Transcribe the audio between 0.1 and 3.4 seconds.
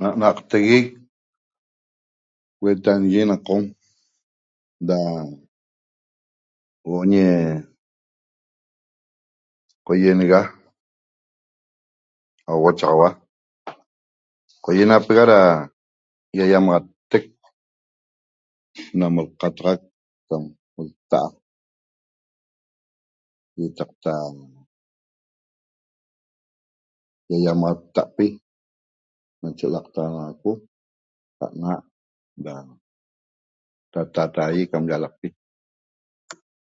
naqteguec uetañegue na